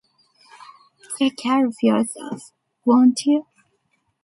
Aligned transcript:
Take 1.19 1.37
care 1.37 1.63
of 1.67 1.75
yourself, 1.83 2.53
won't 2.85 3.23
you? 3.27 3.45